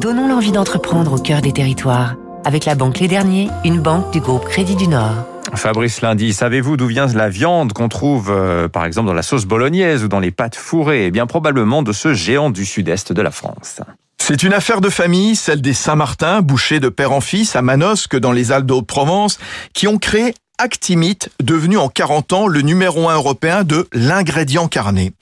[0.00, 2.14] Donnons l'envie d'entreprendre au cœur des territoires.
[2.44, 5.26] Avec la Banque Les Derniers, une banque du groupe Crédit du Nord.
[5.54, 9.44] Fabrice Lundi, savez-vous d'où vient la viande qu'on trouve euh, par exemple dans la sauce
[9.44, 11.06] bolognaise ou dans les pâtes fourrées?
[11.06, 13.80] Eh bien probablement de ce géant du sud-est de la France.
[14.18, 18.16] C'est une affaire de famille, celle des Saint-Martin, bouchés de père en fils à Manosque
[18.16, 19.38] dans les Alpes de Provence,
[19.72, 25.12] qui ont créé Actimite, devenu en 40 ans le numéro un européen de l'ingrédient carné.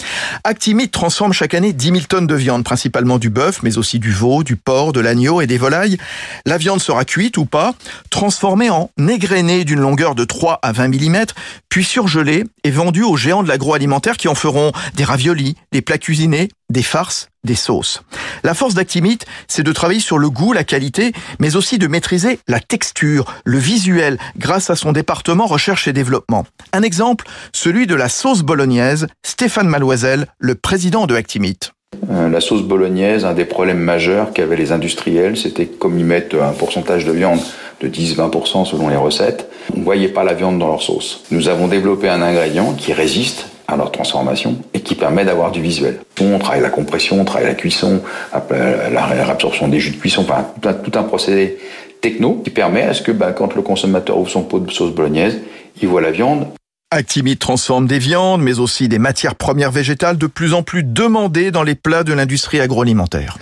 [0.44, 4.12] Actimite transforme chaque année 10 000 tonnes de viande, principalement du bœuf, mais aussi du
[4.12, 5.98] veau, du porc, de l'agneau et des volailles.
[6.44, 7.74] La viande sera cuite ou pas,
[8.10, 11.24] transformée en égrenée d'une longueur de 3 à 20 mm,
[11.68, 15.98] puis surgelée et vendue aux géants de l'agroalimentaire qui en feront des raviolis, des plats
[15.98, 18.02] cuisinés, des farces, des sauces.
[18.42, 22.40] La force d'Actimite, c'est de travailler sur le goût, la qualité, mais aussi de maîtriser
[22.48, 26.44] la texture, le visuel, grâce à son département recherche et développement.
[26.72, 31.72] Un exemple, celui de la sauce bolognaise, Stéphane Maloisel, le président de Actimite.
[32.10, 36.34] Euh, la sauce bolognaise, un des problèmes majeurs qu'avaient les industriels, c'était comme ils mettent
[36.34, 37.40] un pourcentage de viande
[37.80, 41.24] de 10-20% selon les recettes, on ne voyait pas la viande dans leur sauce.
[41.30, 45.60] Nous avons développé un ingrédient qui résiste à leur transformation et qui permet d'avoir du
[45.60, 46.00] visuel.
[46.20, 48.00] On travaille la compression, on travaille la cuisson,
[48.32, 51.58] la réabsorption des jus de cuisson, enfin tout un, procédé
[52.00, 54.94] techno qui permet à ce que bah, quand le consommateur ouvre son pot de sauce
[54.94, 55.40] bolognaise,
[55.80, 56.46] il voit la viande.
[56.92, 61.50] Actimite transforme des viandes, mais aussi des matières premières végétales de plus en plus demandées
[61.50, 63.38] dans les plats de l'industrie agroalimentaire.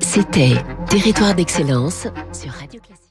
[0.00, 0.54] C'était
[0.88, 3.07] Territoire d'excellence sur Radio Classique.